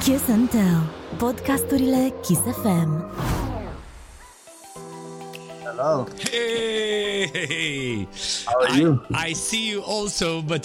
[0.00, 0.82] Kiss and Tell,
[1.18, 3.02] podcasturile Kiss FM.
[5.62, 6.06] Hello.
[6.30, 8.06] Hey,
[8.46, 9.00] How are you?
[9.14, 10.64] I, I see you also, but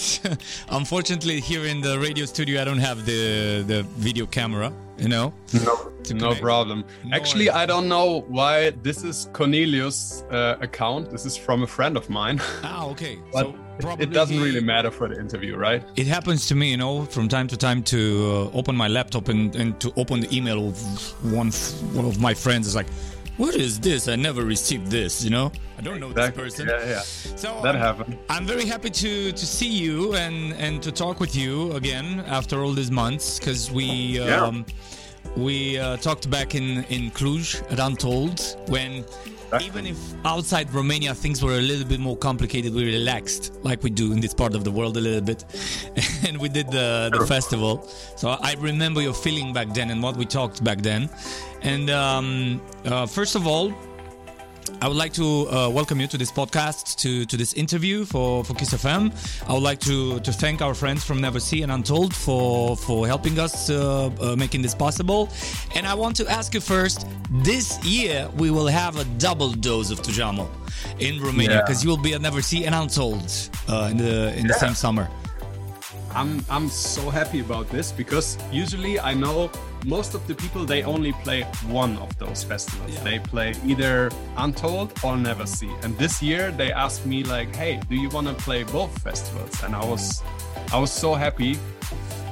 [0.70, 4.72] unfortunately, here in the radio studio, I don't have the the video camera.
[4.98, 5.92] You know, No.
[6.14, 6.42] No connect.
[6.42, 6.84] problem.
[7.04, 7.58] No Actually, worries.
[7.64, 11.10] I don't know why this is Cornelius' uh, account.
[11.12, 13.18] This is from a friend of mine, Ah, okay.
[13.34, 15.84] but so it- probably it doesn't really matter for the interview, right?
[15.96, 19.28] It happens to me, you know, from time to time to uh, open my laptop
[19.30, 20.78] and, and to open the email of
[21.34, 22.88] one f- one of my friends is like,
[23.38, 24.08] "What is this?
[24.08, 26.44] I never received this." You know, I don't know Exactly.
[26.46, 26.70] this person.
[26.70, 27.02] Yeah, yeah.
[27.36, 28.18] So That happened.
[28.30, 32.56] I'm very happy to to see you and and to talk with you again after
[32.64, 33.86] all these months because we
[34.20, 34.52] Yeah.
[35.36, 39.04] We uh, talked back in in Cluj at Untold when
[39.62, 43.90] even if outside Romania things were a little bit more complicated, we relaxed like we
[43.90, 45.46] do in this part of the world a little bit,
[46.28, 47.88] and we did the the festival.
[48.16, 51.10] So I remember your feeling back then and what we talked back then.
[51.62, 53.74] And um, uh, first of all,
[54.82, 58.44] I would like to uh, welcome you to this podcast, to, to this interview for,
[58.44, 59.12] for Kiss FM.
[59.48, 63.40] I would like to, to thank our friends from Neversea and Untold for, for helping
[63.40, 65.30] us uh, uh, making this possible.
[65.76, 69.92] And I want to ask you first this year we will have a double dose
[69.92, 70.48] of Tujamo
[71.00, 71.62] in Romania Yeah.
[71.62, 73.32] because you will be at Neversea and Untold
[73.70, 75.08] uh, in the in the same summer.
[76.14, 79.50] I'm I'm so happy about this because usually I know
[79.86, 82.92] most of the people they only play one of those festivals.
[82.92, 83.04] Yeah.
[83.04, 85.84] They play either Untold or Neversea.
[85.84, 89.64] And this year they asked me like, "Hey, do you want to play both festivals?"
[89.64, 90.24] And I was
[90.74, 91.58] I was so happy.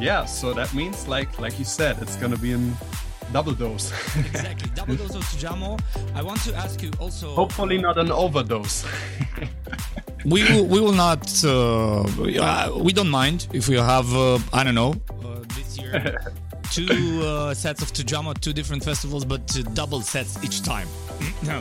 [0.02, 2.76] Yeah, so that means like like you said, it's gonna be in
[3.32, 3.92] double dose.
[4.18, 5.80] Exactly, double dose of Tujamo.
[6.16, 7.34] I want to ask you also.
[7.36, 8.86] Hopefully not an overdose.
[10.26, 12.04] we will, we will not uh,
[12.78, 16.18] we don't mind if we have uh, i don't know uh, this year
[16.74, 20.88] two uh, sets of Tujamo two different festivals but uh, double sets each time.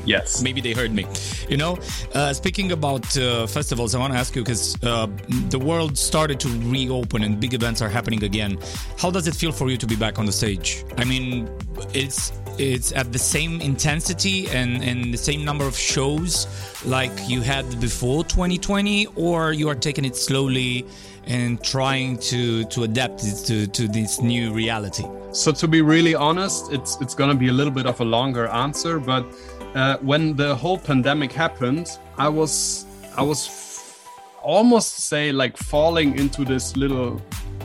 [0.05, 0.42] Yes.
[0.42, 1.06] maybe they heard me.
[1.48, 1.78] You know
[2.14, 5.06] uh, speaking about uh, festivals i want to ask you because uh,
[5.51, 8.58] the world started to reopen and big events are happening again.
[8.98, 10.84] How does it feel for you to be back on the stage?
[10.98, 11.48] I mean
[11.92, 16.46] it's it's at the same intensity and, and the same number of shows
[16.84, 20.86] like you had before 2020 or you are taking it slowly
[21.27, 25.05] and trying to to adapt to, to this new reality.
[25.33, 28.48] So to be really honest, it's it's gonna be a little bit of a longer
[28.48, 29.24] answer, but
[29.74, 33.48] uh, when the whole pandemic happened, I was I was
[34.42, 37.22] almost say like falling into this little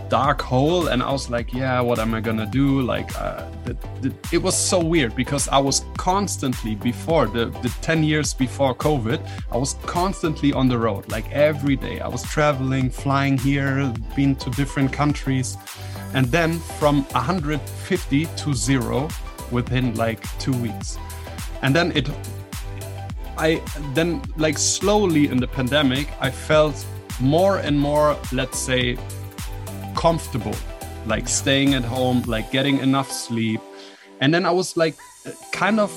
[0.10, 2.82] dark hole, and I was like, yeah, what am I gonna do?
[2.82, 7.70] Like, uh, the, the, it was so weird because I was constantly before the the
[7.82, 9.20] ten years before COVID,
[9.52, 12.00] I was constantly on the road, like every day.
[12.00, 15.58] I was traveling, flying here, been to different countries
[16.14, 19.08] and then from 150 to zero
[19.52, 20.98] within like two weeks
[21.62, 22.10] and then it
[23.38, 23.62] i
[23.94, 26.86] then like slowly in the pandemic i felt
[27.20, 28.98] more and more let's say
[29.98, 30.56] comfortable
[31.06, 33.60] like staying at home like getting enough sleep.
[34.22, 35.92] And then i was like uh, kind of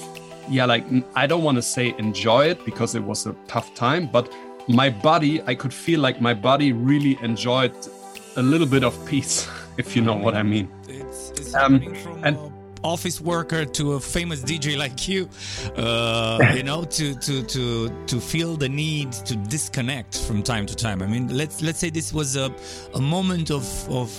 [0.49, 0.85] yeah like
[1.15, 4.27] I don't want to say enjoy it because it was a tough time but
[4.69, 7.73] my body i could feel like my body really enjoyed
[8.37, 10.69] a little bit of peace if you know what i mean.
[11.55, 11.75] Um,
[12.23, 12.50] and-
[12.83, 15.29] office worker to a famous DJ like you,
[15.77, 20.75] uh, you know, to, to to to feel the need to disconnect from time to
[20.75, 21.03] time.
[21.03, 22.55] I mean, let's let's say this was a
[22.95, 24.11] a moment of of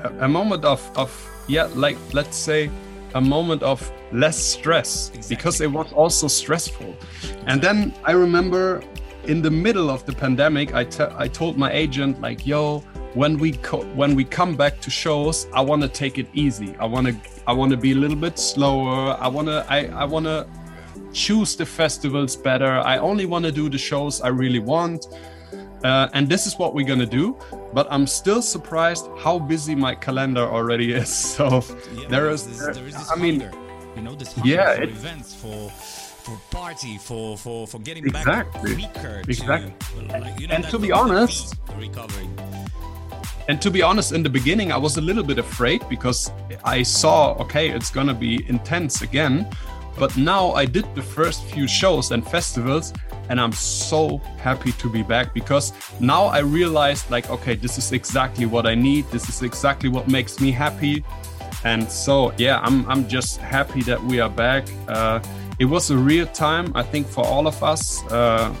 [0.00, 1.10] a, a moment of of
[1.48, 2.70] yeah like let's say
[3.14, 6.96] a moment of less stress because it was also stressful
[7.46, 8.82] and then i remember
[9.24, 12.82] in the middle of the pandemic I I told my agent like yo
[13.14, 16.74] when we co- when we come back to shows i want to take it easy
[16.78, 17.14] i want to
[17.46, 20.46] i want to be a little bit slower i want to i i want to
[21.12, 25.06] choose the festivals better i only want to do the shows i really want
[25.84, 27.36] uh, and this is what we're gonna do.
[27.74, 31.08] But I'm still surprised how busy my calendar already is.
[31.36, 31.60] So
[31.92, 33.56] yeah, there is, is this, there is this I mean, hunger,
[33.96, 35.70] you know, this hunger Yeah, for events, for
[36.24, 38.76] for party, for for for getting Exactly.
[38.76, 39.22] back quicker.
[39.26, 39.74] Exactly.
[40.08, 42.28] To, like, you know, And to be honest- recovery.
[43.48, 46.30] And to be honest, in the beginning, I was a little bit afraid because
[46.64, 49.48] I saw, okay, it's gonna be intense again.
[49.98, 52.92] But now I did the first few shows and festivals,
[53.28, 57.92] and I'm so happy to be back because now I realized, like, okay, this is
[57.92, 59.04] exactly what I need.
[59.10, 61.04] This is exactly what makes me happy.
[61.64, 64.66] And so, yeah, I'm, I'm just happy that we are back.
[64.88, 65.20] Uh,
[65.58, 68.02] it was a real time, I think, for all of us.
[68.10, 68.52] Uh,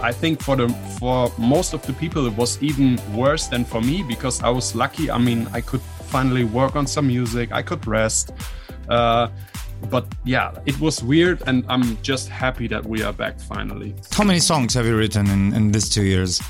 [0.00, 0.68] I think for the
[0.98, 4.74] for most of the people, it was even worse than for me because I was
[4.74, 5.10] lucky.
[5.10, 7.52] I mean, I could finally work on some music.
[7.52, 8.32] I could rest.
[8.88, 9.28] Uh,
[9.88, 13.94] but yeah, it was weird, and I'm just happy that we are back finally.
[14.12, 16.40] How many songs have you written in, in these two years?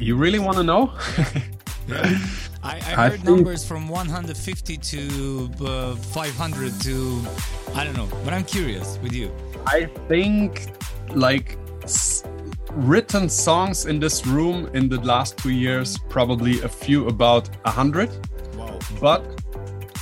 [0.00, 0.92] You really want to know?
[1.88, 2.18] yeah.
[2.62, 3.24] I, I heard I think...
[3.24, 7.22] numbers from 150 to uh, 500 to
[7.74, 9.32] I don't know, but I'm curious with you.
[9.66, 10.72] I think
[11.14, 11.58] like
[12.78, 17.70] written songs in this room in the last two years, probably a few about a
[17.70, 18.08] hundred.
[18.56, 18.78] Wow.
[19.00, 19.24] But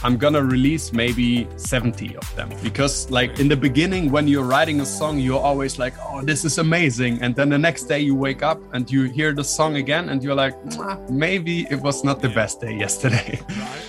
[0.02, 4.80] I'm gonna release maybe 70 of them because, like, in the beginning, when you're writing
[4.80, 7.22] a song, you're always like, oh, this is amazing.
[7.22, 10.22] And then the next day you wake up and you hear the song again and
[10.22, 10.54] you're like,
[11.08, 13.40] maybe it was not the best day yesterday.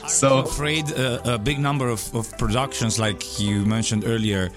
[0.08, 4.50] So, afraid a, a big number of, of productions, like you mentioned earlier,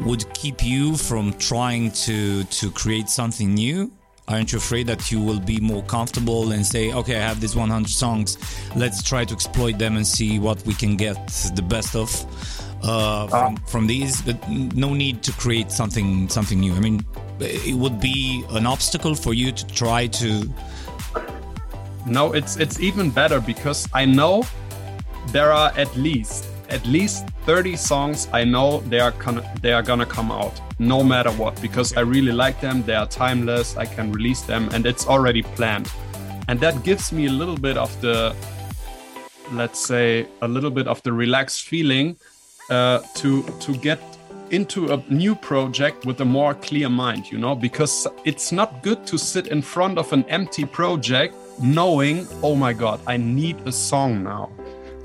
[0.00, 3.90] would keep you from trying to to create something new.
[4.28, 7.56] Aren't you afraid that you will be more comfortable and say okay i have these
[7.56, 8.38] 100 songs.
[8.76, 11.16] Let's try to exploit them and see what we can get
[11.54, 12.10] the best of
[12.82, 14.22] uh, from, from these.
[14.22, 16.74] But no need to create something something new.
[16.74, 17.04] I mean
[17.40, 20.48] it would be an obstacle for you to try to
[22.06, 24.44] no it's it's even better because i know
[25.28, 29.82] there are at least at least 30 songs I know they are gonna, they are
[29.82, 32.82] gonna come out no matter what because I really like them.
[32.82, 33.76] They are timeless.
[33.76, 35.92] I can release them and it's already planned.
[36.48, 38.34] And that gives me a little bit of the
[39.52, 42.16] let's say a little bit of the relaxed feeling
[42.70, 44.00] uh, to to get
[44.50, 49.06] into a new project with a more clear mind, you know, because it's not good
[49.06, 53.72] to sit in front of an empty project knowing, oh my God, I need a
[53.72, 54.50] song now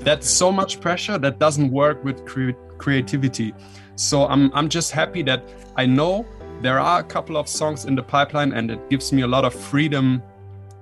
[0.00, 3.54] that's so much pressure that doesn't work with cre- creativity.
[3.96, 5.42] So I'm I'm just happy that
[5.76, 6.26] I know
[6.60, 9.44] there are a couple of songs in the pipeline and it gives me a lot
[9.44, 10.22] of freedom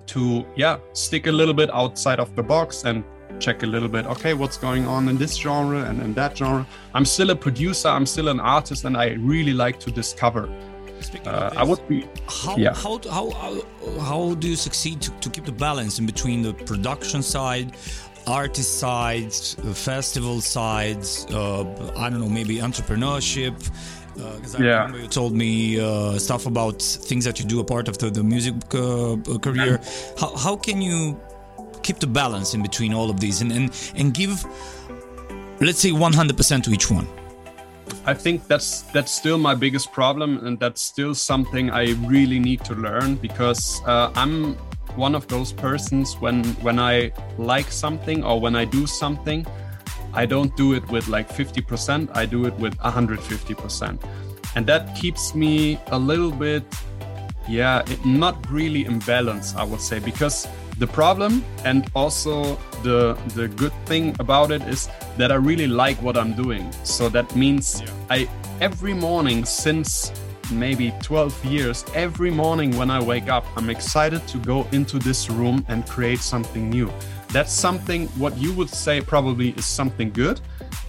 [0.07, 3.05] to yeah stick a little bit outside of the box and
[3.39, 6.67] check a little bit okay what's going on in this genre and in that genre
[6.95, 10.49] i'm still a producer i'm still an artist and i really like to discover
[11.27, 12.07] uh, I would be.
[12.27, 12.75] How, yeah.
[12.75, 13.63] how, how, how,
[14.01, 17.77] how do you succeed to, to keep the balance in between the production side
[18.27, 21.63] artist sides, festival sides, uh,
[21.97, 23.57] I don't know, maybe entrepreneurship.
[24.15, 24.79] Because uh, I yeah.
[24.79, 28.11] remember you told me uh, stuff about things that you do a part of the,
[28.11, 29.81] the music uh, career.
[30.19, 31.21] How, how can you
[31.83, 34.45] keep the balance in between all of these and, and, and give,
[35.61, 37.07] let's say, 100% to each one?
[38.05, 42.65] I think that's that's still my biggest problem, and that's still something I really need
[42.65, 44.57] to learn because uh, I'm
[44.97, 49.47] one of those persons when when I like something or when I do something,
[50.13, 53.99] I don't do it with like 50%, I do it with 150%.
[54.55, 56.65] And that keeps me a little bit
[57.49, 60.49] yeah, it, not really in balance, I would say, because
[60.79, 65.97] the problem and also the the good thing about it is that I really like
[66.03, 66.71] what I'm doing.
[66.83, 67.91] So that means yeah.
[68.11, 68.29] I
[68.61, 70.13] every morning since
[70.51, 75.31] maybe 12 years, every morning when I wake up, I'm excited to go into this
[75.31, 76.93] room and create something new.
[77.29, 80.41] That's something what you would say probably is something good,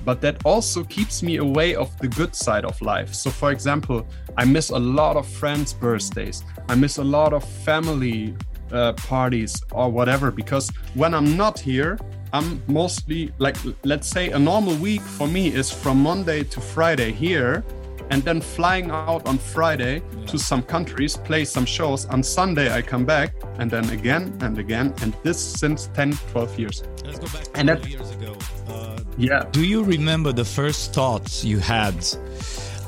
[0.06, 3.14] but that also keeps me away of the good side of life.
[3.14, 4.08] So, for example,
[4.38, 8.36] I miss a lot of friends' birthdays, I miss a lot of family
[8.72, 11.98] uh, parties or whatever, because when I'm not here,
[12.34, 17.12] I'm mostly like, let's say a normal week for me is from Monday to Friday
[17.12, 17.64] here
[18.10, 20.26] and then flying out on Friday yeah.
[20.28, 22.06] to some countries, play some shows.
[22.08, 26.60] On Sunday, I come back, and then again and again, and this since 10, 12
[26.60, 26.84] years.
[27.06, 28.36] Let's go back and 12 years ago.
[28.68, 29.46] Uh, yeah.
[29.52, 31.96] Do you remember the first thoughts you had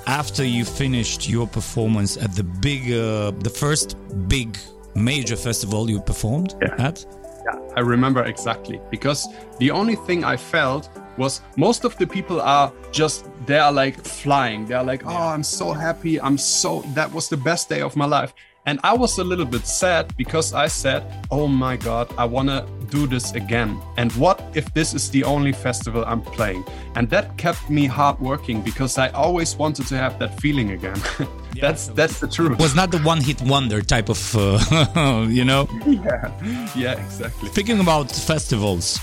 [0.08, 3.96] after you finished your performance at the big, uh, the first
[4.28, 4.58] big
[4.96, 6.88] major festival you performed yeah.
[6.88, 7.06] at?
[7.46, 9.28] Yeah, I remember exactly because
[9.60, 14.04] the only thing I felt was most of the people are just they are like
[14.04, 14.66] flying.
[14.66, 16.20] They're like oh i'm so happy.
[16.20, 18.34] I'm so that was the best day of my life.
[18.66, 22.50] And i was a little bit sad because i said oh my god i want
[22.50, 23.80] to do this again.
[23.98, 26.64] And what if this is the only festival i'm playing?
[26.96, 31.00] And that kept me hard working because i always wanted to have that feeling again.
[31.56, 32.60] Yeah, that's that's the truth.
[32.60, 35.68] Was not the one hit wonder type of uh, you know?
[35.88, 36.32] Yeah
[36.76, 37.50] yeah exactly.
[37.50, 39.00] Speaking about festivals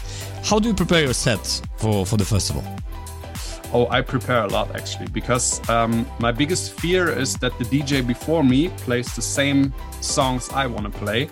[0.46, 2.62] how do you prepare your sets for, for the festival?
[3.72, 8.06] Oh, I prepare a lot actually, because um, my biggest fear is that the DJ
[8.06, 11.28] before me plays the same songs I want to play.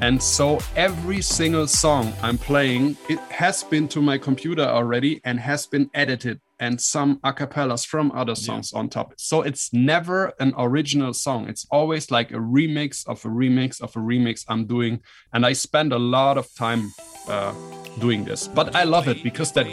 [0.00, 5.38] And so every single song I'm playing, it has been to my computer already and
[5.38, 8.78] has been edited and some acapellas from other songs yeah.
[8.78, 9.14] on top.
[9.16, 11.48] So it's never an original song.
[11.48, 15.00] It's always like a remix of a remix of a remix I'm doing.
[15.32, 16.90] And I spend a lot of time
[17.28, 17.52] uh,
[17.98, 18.48] doing this.
[18.48, 19.66] But I love it because that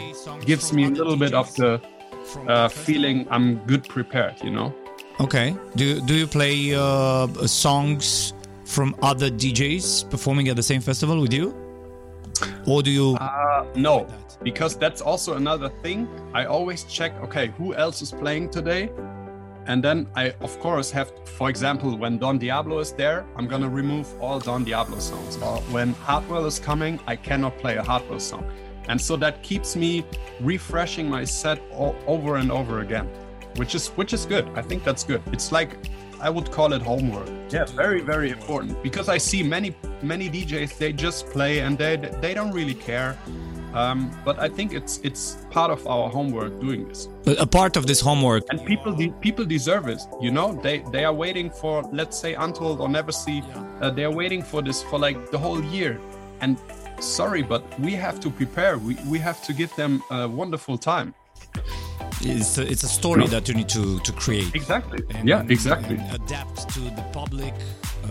[0.44, 1.80] gives me a little bit of the
[2.48, 4.74] uh, feeling I'm good prepared, you know?
[5.20, 5.56] Okay.
[5.76, 11.32] Do, do you play uh, songs from other DJs performing at the same festival with
[11.32, 11.63] you?
[12.66, 13.16] Or do you?
[13.16, 14.06] Uh, no,
[14.42, 16.08] because that's also another thing.
[16.34, 18.90] I always check, okay, who else is playing today?
[19.66, 23.68] And then I, of course, have, for example, when Don Diablo is there, I'm gonna
[23.68, 25.38] remove all Don Diablo songs.
[25.38, 28.44] Or when Hardwell is coming, I cannot play a Hardwell song.
[28.88, 30.04] And so that keeps me
[30.40, 33.08] refreshing my set over and over again,
[33.56, 34.46] which is which is good.
[34.54, 35.22] I think that's good.
[35.32, 35.78] It's like
[36.20, 37.28] I would call it homework.
[37.50, 39.74] Yeah, very very important because I see many
[40.04, 43.16] many DJs they just play and they they don't really care.
[43.74, 47.08] Um, but I think it's it's part of our homework doing this.
[47.38, 50.00] A part of this homework, and people de- people deserve it.
[50.20, 53.42] You know, they they are waiting for let's say Untold or Neversea.
[53.80, 56.00] Uh, they are waiting for this for like the whole year,
[56.40, 56.56] and
[57.00, 58.78] sorry, but we have to prepare.
[58.78, 61.14] We we have to give them a wonderful time
[62.20, 65.96] it's a, it's a story that you need to to create exactly and, yeah exactly
[65.96, 67.54] and adapt to the public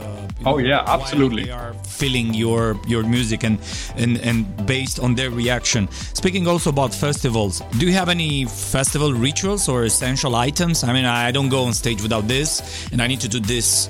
[0.01, 3.59] uh, oh yeah absolutely they are feeling your your music and
[3.95, 9.13] and and based on their reaction speaking also about festivals do you have any festival
[9.13, 13.07] rituals or essential items i mean i don't go on stage without this and i
[13.07, 13.89] need to do this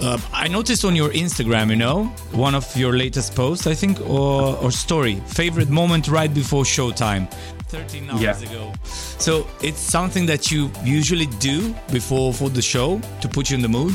[0.00, 4.00] uh, I noticed on your Instagram, you know, one of your latest posts, I think,
[4.00, 7.30] or, or story, favorite moment right before showtime.
[7.68, 8.38] 13 hours yeah.
[8.38, 8.72] ago.
[8.84, 13.62] So it's something that you usually do before for the show to put you in
[13.62, 13.94] the mood.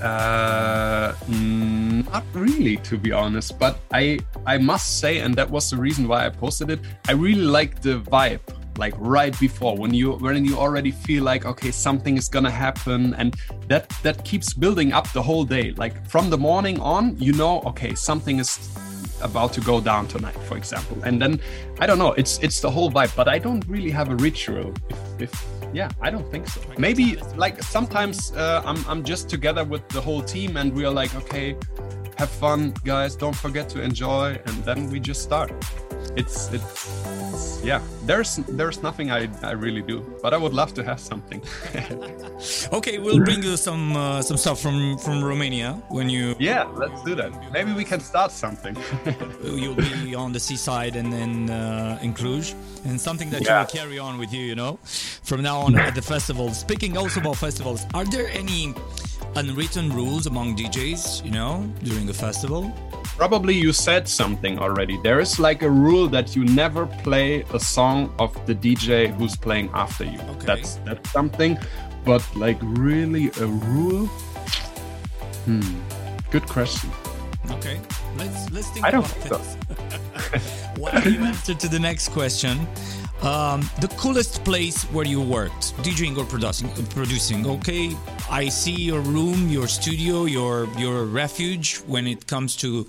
[0.00, 3.58] Uh, not really, to be honest.
[3.58, 6.80] But I I must say, and that was the reason why I posted it.
[7.08, 8.40] I really like the vibe
[8.76, 13.12] like right before when you when you already feel like okay something is gonna happen
[13.14, 13.34] and
[13.66, 17.60] that that keeps building up the whole day like from the morning on you know
[17.62, 18.70] okay something is
[19.22, 20.98] about to go down tonight, for example.
[21.04, 21.40] And then
[21.80, 24.72] I don't know, it's it's the whole vibe, but I don't really have a ritual.
[25.18, 26.60] If, if yeah, I don't think so.
[26.78, 30.92] Maybe like sometimes uh, I'm I'm just together with the whole team and we are
[30.92, 31.56] like, okay,
[32.16, 33.16] have fun, guys.
[33.16, 35.52] Don't forget to enjoy, and then we just start.
[36.16, 37.80] It's it's yeah.
[38.04, 41.42] There's there's nothing I, I really do, but I would love to have something.
[42.72, 46.34] okay, we'll bring you some uh, some stuff from from Romania when you.
[46.38, 47.52] Yeah, let's do that.
[47.52, 48.76] Maybe we can start something.
[49.44, 53.52] You'll be on the seaside and then uh, in Cluj, and something that yeah.
[53.52, 54.40] you will carry on with you.
[54.40, 54.78] You know,
[55.22, 56.50] from now on at the festival.
[56.54, 58.74] Speaking also about festivals, are there any
[59.36, 61.24] unwritten rules among DJs?
[61.24, 62.72] You know, during a festival?
[63.18, 64.96] Probably you said something already.
[65.02, 69.34] There is like a rule that you never play a song of the DJ who's
[69.34, 70.20] playing after you.
[70.20, 70.46] Okay.
[70.46, 71.58] That's that's something,
[72.04, 74.06] but like really a rule.
[75.46, 75.80] Hmm.
[76.30, 76.90] Good question.
[77.58, 77.80] Okay,
[78.16, 78.86] let's let's think.
[78.86, 79.38] I don't think so.
[80.80, 82.68] While you answer to the next question,
[83.22, 86.68] um, the coolest place where you worked, DJing or producing.
[86.90, 87.96] Producing, okay.
[88.30, 92.86] I see your room, your studio, your your refuge when it comes to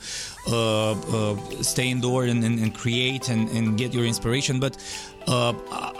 [0.47, 4.59] uh, uh, stay indoor and, and, and create and, and, get your inspiration.
[4.59, 4.77] But
[5.27, 5.53] uh,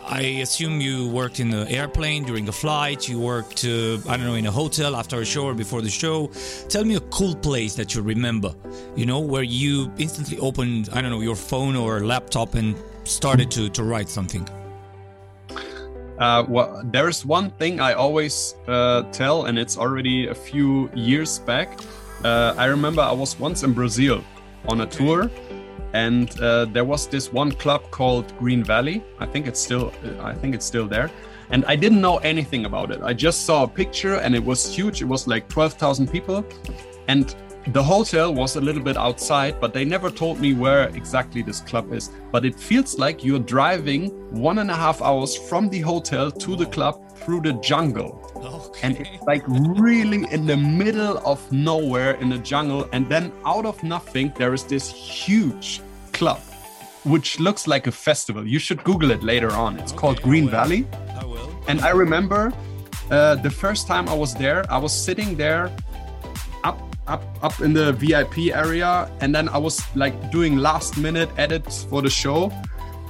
[0.08, 3.08] I assume you worked in an airplane during a flight.
[3.08, 5.90] You worked, uh, I don't know, in a hotel after a show or before the
[5.90, 6.28] show.
[6.68, 8.54] Tell me a cool place that you remember.
[8.96, 13.50] You know, where you instantly opened, I don't know, your phone or laptop and started
[13.52, 14.48] to, to write something?
[16.20, 21.40] Uh, well, there's one thing I always uh, tell, and it's already a few years
[21.40, 21.80] back.
[22.26, 24.22] Uh, I remember I was once in Brazil
[24.68, 25.32] on a tour,
[25.94, 29.02] and uh, there was this one club called Green Valley.
[29.20, 31.10] I think it's still, I think it's still there.
[31.52, 33.02] And I didn't know anything about it.
[33.02, 35.02] I just saw a picture, and it was huge.
[35.02, 36.46] It was like 12,000 people,
[37.08, 37.34] and
[37.74, 41.60] the hotel was a little bit outside, but they never told me where exactly this
[41.60, 42.10] club is.
[42.32, 46.56] But it feels like you're driving one and a half hours from the hotel to
[46.56, 48.22] the club through the jungle.
[48.36, 48.88] Okay.
[48.88, 52.88] And it's like really in the middle of nowhere in the jungle.
[52.94, 55.82] And then out of nothing, there is this huge
[56.14, 56.40] club,
[57.04, 58.48] which looks like a festival.
[58.48, 59.78] You should Google it later on.
[59.80, 60.88] It's okay, called Green I Valley.
[61.20, 61.52] I will.
[61.68, 62.54] And I remember
[63.12, 65.72] uh, the first time I was there, I was sitting there
[67.10, 71.84] up up in the VIP area, and then I was like doing last minute edits
[71.84, 72.52] for the show,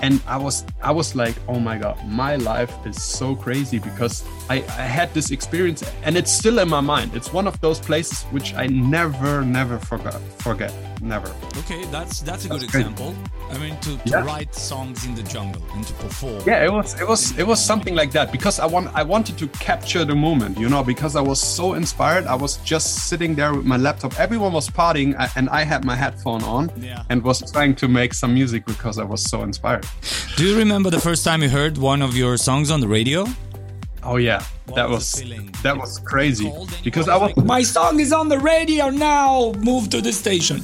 [0.01, 4.23] and I was I was like, oh my god, my life is so crazy because
[4.49, 7.15] I, I had this experience and it's still in my mind.
[7.15, 11.29] It's one of those places which I never never forgot forget never.
[11.57, 12.81] Okay, that's that's a good That's great.
[12.87, 13.15] example.
[13.51, 14.23] I mean, to, to Yeah.
[14.25, 16.41] write songs in the jungle and to perform.
[16.45, 19.37] Yeah, it was it was it was something like that because I want I wanted
[19.39, 22.25] to capture the moment, you know, because I was so inspired.
[22.27, 24.19] I was just sitting there with my laptop.
[24.19, 27.03] Everyone was partying and I had my headphone on Yeah.
[27.09, 29.85] and was trying to make some music because I was so inspired.
[30.37, 33.25] Do you remember the first time you heard one of your songs on the radio?
[34.03, 36.51] Oh yeah, What that was was that was crazy
[36.83, 39.53] because I was my song is on the radio now.
[39.57, 40.63] Move to the station.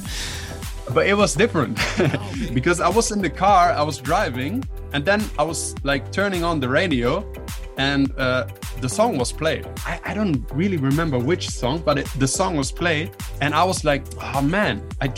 [0.94, 1.78] but it was different
[2.54, 6.44] because I was in the car, I was driving, and then I was like turning
[6.44, 7.24] on the radio,
[7.76, 8.46] and uh,
[8.80, 9.66] the song was played.
[9.84, 13.64] I, I don't really remember which song, but it, the song was played, and I
[13.64, 15.08] was like, oh man, I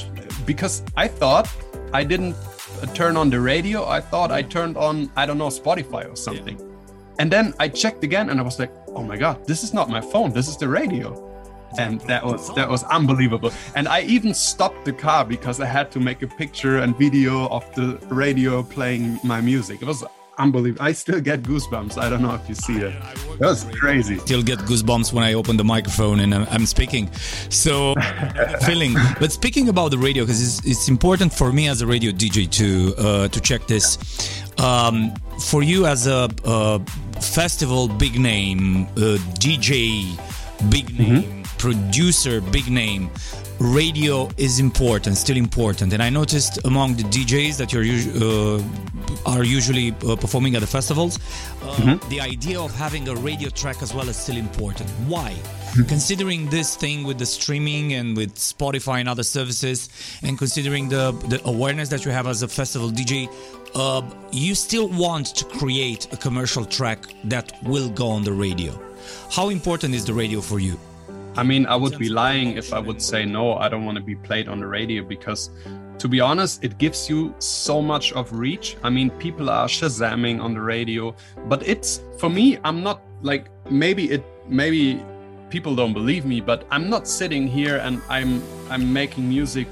[0.47, 1.47] because I thought
[1.93, 2.35] I didn't
[2.83, 3.87] uh, turn on the radio.
[3.87, 6.57] I thought I turned on I don't know Spotify or something,
[7.19, 9.89] and then I checked again, and I was like, oh my god, this is not
[9.89, 10.33] my phone.
[10.33, 11.29] This is the radio
[11.77, 15.91] and that was that was unbelievable and i even stopped the car because i had
[15.91, 20.03] to make a picture and video of the radio playing my music it was
[20.39, 22.95] unbelievable i still get goosebumps i don't know if you see it
[23.39, 27.09] that was crazy Still get goosebumps when I open the microphone and I'm, speaking.
[27.51, 27.95] So,
[28.67, 28.95] feeling.
[29.21, 32.51] But speaking about the radio, because it's, it's important for me as a radio DJ
[32.51, 33.97] to uh, to check this.
[34.59, 36.81] Um, for you as a, uh
[37.21, 40.19] festival big name, uh, DJ
[40.71, 43.11] big name, producer big name,
[43.59, 45.93] radio is important, still important.
[45.93, 48.63] And I noticed among the DJs that you're uh,
[49.27, 51.19] are usually uh, performing at the festivals,
[51.63, 54.89] uh, the idea of having a radio track as well is still important.
[55.07, 55.35] Why?
[55.87, 59.89] Considering this thing with the streaming and with Spotify and other services,
[60.23, 63.29] and considering the, the awareness that you have as a festival DJ,
[63.75, 68.73] uh, you still want to create a commercial track that will go on the radio.
[69.31, 70.79] How important is the radio for you?
[71.37, 74.03] I mean, I would be lying if I would say no, I don't want to
[74.03, 75.51] be played on the radio because
[75.99, 78.77] to be honest, it gives you so much of reach.
[78.83, 81.15] I mean, people are shazamming on the radio,
[81.47, 85.03] but it's for me, I'm not like maybe it maybe
[85.51, 89.69] people don't believe me, but I'm not sitting here and I'm I'm making music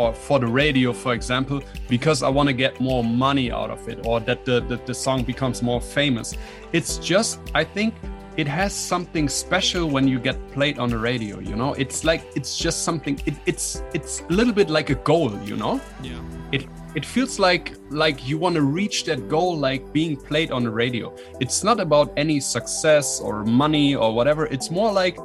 [0.00, 3.88] or for the radio, for example, because I want to get more money out of
[3.88, 6.34] it or that the, the, the song becomes more famous.
[6.72, 7.94] It's just, I think
[8.36, 11.74] it has something special when you get played on the radio, you know?
[11.74, 15.56] It's like, it's just something, it, it's, it's a little bit like a goal, you
[15.56, 15.80] know?
[16.02, 16.22] Yeah.
[16.52, 20.64] It, it feels like like you want to reach that goal like being played on
[20.64, 25.16] the radio it's not about any success or money or whatever it's more like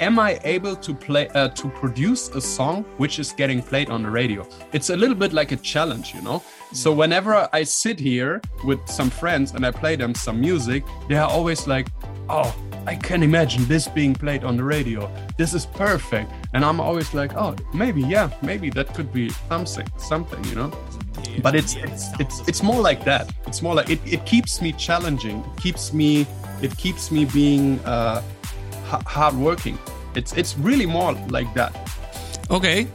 [0.00, 4.02] am i able to play uh, to produce a song which is getting played on
[4.02, 4.46] the radio?
[4.72, 6.42] It's a little bit like a challenge you know?
[6.72, 11.16] So whenever i sit here with some friends and i play them some music they
[11.16, 11.88] are always like
[12.28, 12.54] oh
[12.86, 15.10] i can imagine this being played on the radio.
[15.38, 16.30] This is perfect.
[16.54, 20.72] And i'm always like oh maybe yeah maybe that could be something something you know?
[21.42, 23.32] But it's it's it's it's more like that.
[23.46, 25.38] It's more like it, it keeps me challenging.
[25.40, 26.26] It keeps me
[26.60, 28.22] it keeps me being uh
[28.92, 29.78] h- hard working.
[30.14, 31.72] It's it's really more like that.
[32.50, 32.86] Okay.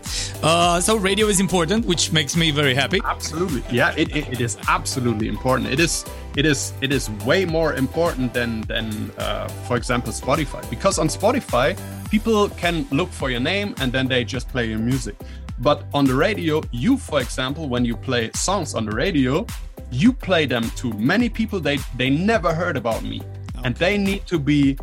[0.44, 3.02] Uh, so radio is important, which makes me very happy.
[3.04, 3.64] absolutely.
[3.72, 5.70] Yeah it, it, it is absolutely important.
[5.72, 6.06] It is
[6.36, 10.62] it is it is way more important than than uh, for example spotify.
[10.70, 11.76] Because on spotify
[12.10, 15.16] people can look for your name and then they just play your music.
[15.60, 19.46] But on the radio you for example when you play songs on the radio
[19.90, 23.22] you play them to many people they they never heard about me.
[23.64, 24.78] And they need to be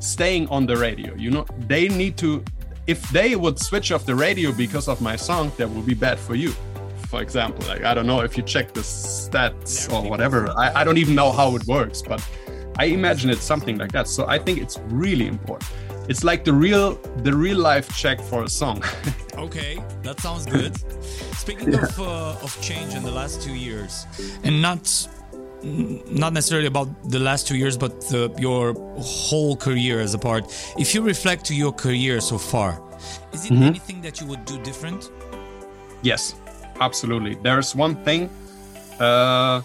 [0.00, 1.46] staying on the radio you know?
[1.66, 2.44] They need to
[2.86, 6.18] if they would switch off the radio because of my song that would be bad
[6.18, 6.52] for you.
[7.08, 10.50] For example like i don't know if you check the stats or whatever.
[10.56, 12.26] I, I don't even know how it works but
[12.78, 14.08] i imagine it's something like that.
[14.08, 15.70] So i think it's really important.
[16.08, 18.82] It's like the real the real life check for a song.
[19.38, 20.76] Okay, that sounds good.
[21.36, 24.04] Speaking of uh, of change in the last two years,
[24.42, 24.88] and not
[25.62, 30.44] not necessarily about the last two years, but the, your whole career as a part.
[30.78, 32.82] If you reflect to your career so far,
[33.32, 35.10] is it anything that you would do different?
[36.02, 36.34] Yes,
[36.80, 37.34] absolutely.
[37.42, 38.30] There's one thing.
[39.00, 39.62] Uh,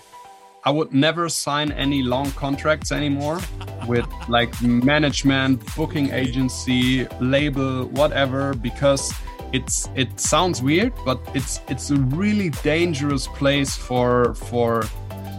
[0.66, 3.42] I would never sign any long contracts anymore
[3.86, 9.14] with like management, booking agency, label, whatever, because
[9.52, 14.84] it's it sounds weird, but it's it's a really dangerous place for for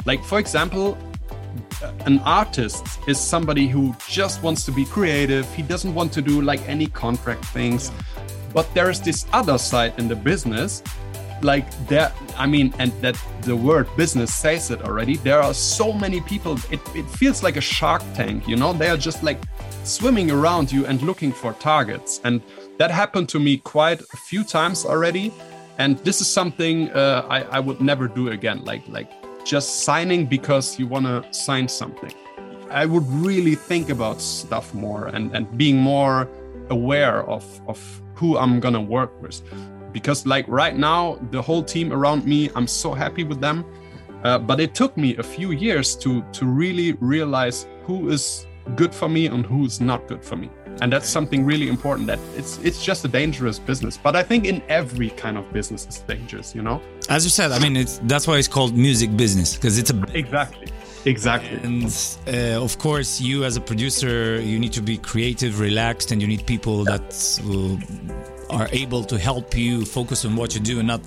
[0.04, 0.98] like for example,
[2.06, 5.52] an artist is somebody who just wants to be creative.
[5.54, 7.90] He doesn't want to do like any contract things.
[8.52, 10.82] But there's this other side in the business
[11.42, 15.92] like there i mean and that the word business says it already there are so
[15.92, 18.72] many people it, it feels like a shark tank you know?
[18.72, 19.38] They are just like
[19.84, 22.20] swimming around you and looking for targets.
[22.24, 22.42] And
[22.78, 25.32] that happened to me quite a few times already.
[25.78, 28.64] And this is something uh, I, I would never do again.
[28.64, 29.10] Like like
[29.44, 32.12] just signing because you want to sign something.
[32.70, 36.28] I would really think about stuff more and and being more
[36.70, 37.78] aware of of
[38.14, 39.42] who i'm gonna work with.
[39.92, 43.64] Because like right now the whole team around me i'm so happy with them.
[44.24, 48.94] Uh, but it took me a few years to to really realize who is good
[48.94, 50.50] for me and who's not good for me.
[50.80, 53.98] And that's something really important that it's it's just a dangerous business.
[54.02, 57.52] But i think in every kind of business it's dangerous you know as you said
[57.52, 60.66] i mean it's that's why it's called music business because it's a exactly.
[61.06, 61.58] Exactly.
[61.62, 61.84] And
[62.26, 66.28] uh, of course you as a producer you need to be creative relaxed and you
[66.28, 67.78] need people that will
[68.50, 71.02] are able to help you focus on what you do and not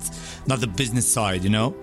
[0.46, 1.74] not the business side you know?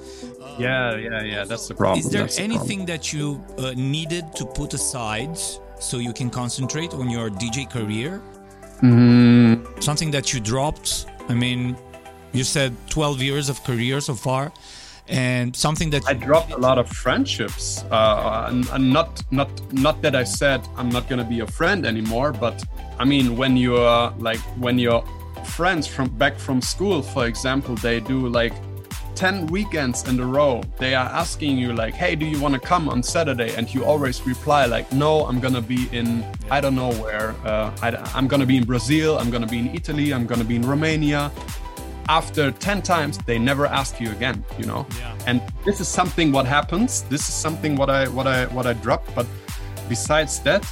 [0.57, 1.43] Yeah yeah yeah.
[1.43, 1.99] That's the problem.
[1.99, 5.37] Is there that's anything that you uh, needed to put aside
[5.79, 8.21] so you can concentrate on your dj career?
[8.81, 9.81] Mm.
[9.81, 11.07] something that you dropped?
[11.27, 11.75] I mean
[12.37, 14.51] you said 12 years of career so far
[15.07, 17.83] and something that I dropped a lot of friendships.
[17.91, 21.85] Uh, and, and not not not that I said I'm not gonna be a friend
[21.85, 22.63] anymore, but
[22.97, 25.03] I mean when you're like when you're
[25.45, 28.53] friends from back from school, for example, they do like
[29.15, 30.61] 10 weekends in a row.
[30.77, 33.55] They are asking you, like, hey, do you want to come on Saturday?
[33.55, 37.31] And you always reply, like, no, I'm going to be in, I don't know where.
[37.45, 37.91] Uh, I,
[38.27, 39.17] going to be in Brazil.
[39.17, 40.13] I'm going to be in Italy.
[40.13, 41.31] I'm going to be in Romania.
[42.07, 44.85] After 10 times, they never ask you again, you know?
[44.99, 45.17] Yeah.
[45.25, 47.03] And this is something what happens.
[47.03, 49.13] This is something what I, what I, what I dropped.
[49.15, 49.25] But
[49.89, 50.63] besides that,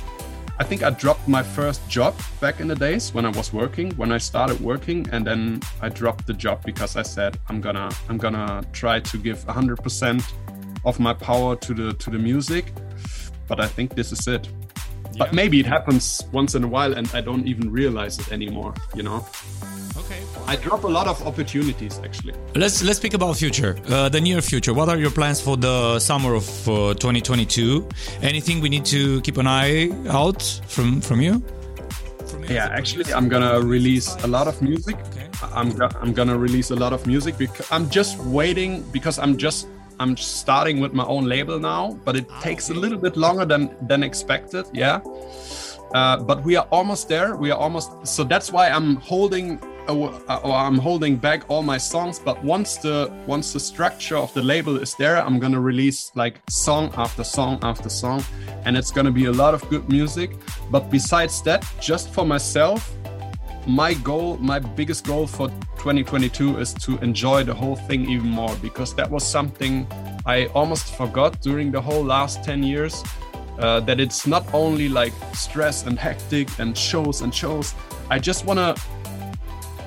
[0.59, 3.91] I think I dropped my first job back in the days when I was working,
[3.95, 7.89] when I started working, and then I dropped the job because I said I'm gonna
[8.07, 10.23] I'm gonna try to give 100%
[10.85, 12.71] of my power to the to the music.
[13.47, 14.47] But I think this is it.
[14.47, 15.25] Yeah.
[15.25, 18.73] But maybe it happens once in a while and I don't even realize it anymore,
[18.95, 19.25] you know.
[20.47, 22.33] I drop a lot of opportunities actually.
[22.55, 24.73] Let's let's speak about future, uh, the near future.
[24.73, 27.87] What are your plans for the summer of uh, 2022?
[28.21, 31.41] Anything we need to keep an eye out from from you?
[32.27, 34.97] From yeah, actually, I'm gonna release a lot of music.
[35.11, 35.29] Okay.
[35.53, 39.67] I'm I'm gonna release a lot of music because I'm just waiting because I'm just
[39.99, 43.75] I'm starting with my own label now, but it takes a little bit longer than
[43.87, 44.65] than expected.
[44.73, 44.99] Yeah.
[45.93, 47.35] Uh, but we are almost there.
[47.35, 48.07] We are almost.
[48.07, 50.13] So that's why I'm holding or
[50.45, 52.19] I'm holding back all my songs.
[52.19, 56.39] But once the once the structure of the label is there, I'm gonna release like
[56.49, 58.23] song after song after song,
[58.65, 60.31] and it's gonna be a lot of good music.
[60.71, 62.95] But besides that, just for myself,
[63.67, 68.55] my goal, my biggest goal for 2022 is to enjoy the whole thing even more
[68.61, 69.87] because that was something
[70.25, 73.03] I almost forgot during the whole last 10 years.
[73.59, 77.75] Uh, that it's not only like stress and hectic and shows and shows.
[78.09, 78.75] I just want to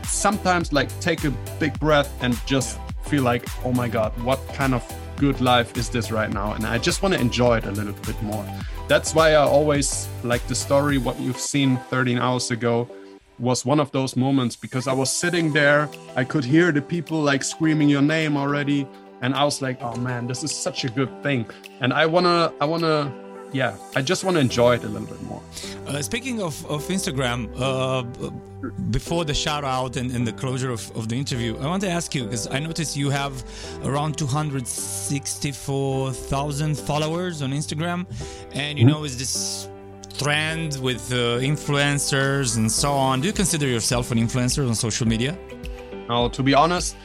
[0.08, 4.74] sometimes like take a big breath and just feel like, oh my God, what kind
[4.74, 4.84] of
[5.16, 6.52] good life is this right now?
[6.52, 8.46] And I just want to enjoy it a little bit more.
[8.88, 12.88] That's why I always like the story, what you've seen 13 hours ago
[13.38, 17.20] was one of those moments because I was sitting there, I could hear the people
[17.20, 18.86] like screaming your name already.
[19.22, 21.46] And I was like, oh man, this is such a good thing.
[21.80, 23.12] And I wanna, I wanna
[23.52, 25.40] yeah, I just want to enjoy it a little bit more.
[25.87, 28.02] Uh, speaking of, of Instagram, uh,
[28.90, 31.88] before the shout out and, and the closure of, of, the interview, I want to
[31.88, 33.44] ask you because I noticed you have
[33.85, 38.06] around 264,000 followers on Instagram,
[38.52, 38.94] and you mm-hmm.
[38.94, 39.68] know, is this
[40.18, 43.20] trend with uh, influencers and so on?
[43.20, 45.38] Do you consider yourself an influencer on social media?
[46.09, 46.96] No, to be honest,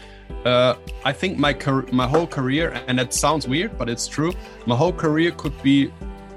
[0.46, 1.56] uh, I think my
[1.92, 4.34] my whole career, and it sounds weird, but it's true.
[4.66, 5.92] My whole career could be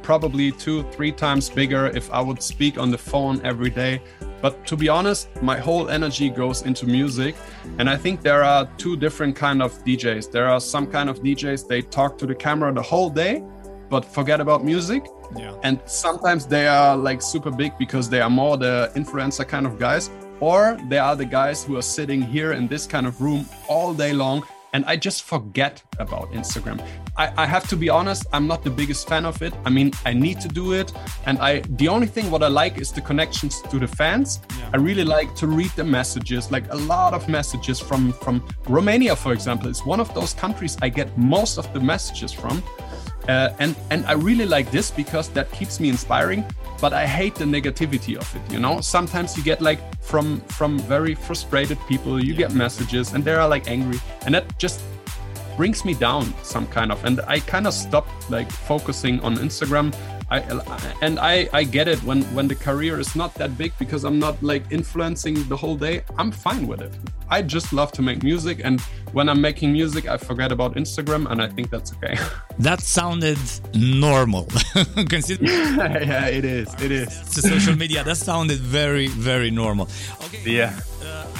[0.04, 4.02] probably two, three times bigger if I would speak on the phone every day.
[4.42, 7.34] But to be honest, my whole energy goes into music.
[7.78, 10.30] And I think there are two different kind of DJs.
[10.30, 13.42] There are some kind of DJs, they talk to the camera the whole day,
[13.88, 15.06] but forget about music.
[15.34, 15.54] Yeah.
[15.62, 19.78] And sometimes they are like super big because they are more the influencer kind of
[19.78, 20.10] guys.
[20.40, 23.94] Or they are the guys who are sitting here in this kind of room all
[23.94, 26.84] day long and I just forget about Instagram.
[27.16, 29.54] I, I, have to be honest, I'm not the biggest fan of it.
[29.64, 30.92] I mean, I need to do it,
[31.26, 34.40] and I the only thing what I like is the connections to the fans.
[34.58, 34.70] Yeah.
[34.74, 39.14] I really like to read the messages, like a lot of messages from from Romania,
[39.14, 39.68] for example.
[39.70, 42.60] It's one of those countries I get most of the messages from,
[43.28, 46.44] uh, and and I really like this because that keeps me inspiring.
[46.80, 48.42] but I hate the negativity of it.
[48.52, 53.24] You know, sometimes you get like from from very frustrated people, you get messages and
[53.24, 54.82] they are like angry, and that just
[55.56, 59.92] brings me down some kind of and i kind of stopped like focusing on instagram
[60.30, 60.38] I,
[61.02, 64.18] and I, I get it when when the career is not that big because I'm
[64.18, 66.02] not like influencing the whole day.
[66.18, 66.92] I'm fine with it.
[67.28, 68.80] I just love to make music, and
[69.12, 72.16] when I'm making music, I forget about Instagram, and I think that's okay.
[72.58, 73.38] That sounded
[73.74, 74.46] normal.
[74.76, 76.72] yeah, it is.
[76.80, 77.08] It is.
[77.34, 79.88] To social media, that sounded very very normal.
[80.24, 80.42] Okay.
[80.58, 80.72] Yeah.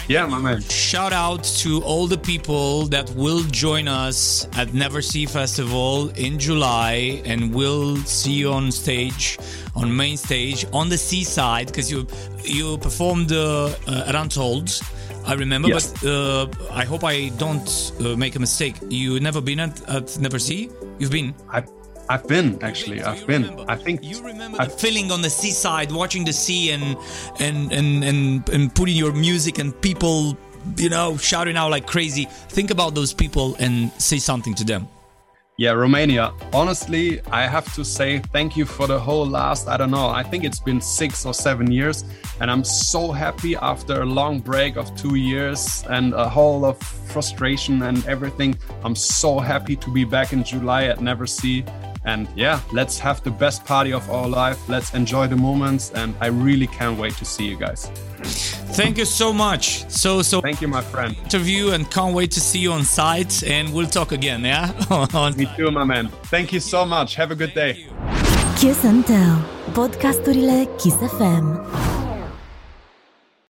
[0.09, 0.61] Yeah, my man.
[0.63, 7.23] Shout out to all the people that will join us at Neversea Festival in July,
[7.25, 9.39] and we'll see you on stage,
[9.75, 12.07] on main stage, on the seaside, because you
[12.45, 14.79] you performed uh, uh, at Untold.
[15.27, 15.91] I remember, Yes.
[16.03, 18.77] but uh, I hope I don't uh, make a mistake.
[18.91, 20.71] You never been at, at Neversea?
[20.99, 21.35] You've been.
[21.49, 21.67] I've
[22.09, 23.01] I've been actually.
[23.01, 23.43] So I've been.
[23.43, 26.97] remember- I think you remember I- the feeling on the seaside, watching the sea and
[27.41, 30.37] and and and and putting your music and people,
[30.77, 32.27] you know, shouting out like crazy.
[32.51, 34.89] Think about those people and say something to them.
[35.57, 36.33] Yeah, Romania.
[36.53, 40.25] Honestly, I have to say thank you for the whole last, I don't know, I
[40.25, 42.03] think it's been six or seven years.
[42.41, 46.77] And I'm so happy after a long break of two years and a whole of
[46.79, 48.59] frustration and everything.
[48.83, 51.63] I'm so happy to be back in July at Neversea.
[52.05, 54.59] And yeah, let's have the best party of our life.
[54.69, 55.91] Let's enjoy the moments.
[55.95, 57.87] And I really can't wait to see you guys.
[58.77, 59.89] Thank you so much.
[59.91, 61.17] So so Thank you, my friend.
[61.25, 64.43] interview and can't wait to see you on site and we'll talk again.
[64.45, 64.73] Yeah.
[65.37, 66.09] Me too, my man.
[66.25, 67.15] Thank you so much.
[67.15, 67.87] Have a good day.
[68.59, 69.39] Kiss and Tell.
[69.73, 71.84] Podcasturile Kiss FM.